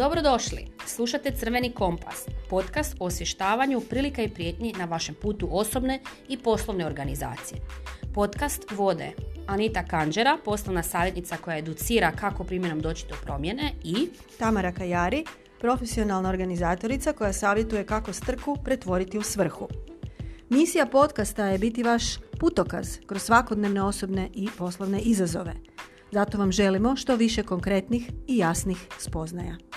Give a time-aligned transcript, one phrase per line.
[0.00, 0.66] Dobrodošli!
[0.86, 6.86] Slušate Crveni kompas, podcast o osvještavanju prilika i prijetnji na vašem putu osobne i poslovne
[6.86, 7.60] organizacije.
[8.14, 9.10] Podcast vode
[9.46, 14.08] Anita Kanđera, poslovna savjetnica koja educira kako primjenom doći do promjene i
[14.38, 15.24] Tamara Kajari,
[15.58, 19.68] profesionalna organizatorica koja savjetuje kako strku pretvoriti u svrhu.
[20.48, 22.02] Misija podcasta je biti vaš
[22.38, 25.52] putokaz kroz svakodnevne osobne i poslovne izazove.
[26.12, 29.69] Zato vam želimo što više konkretnih i jasnih spoznaja.